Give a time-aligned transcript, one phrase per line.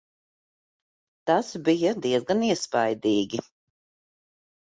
[1.31, 3.45] Tas bija diezgan iespaidīgi.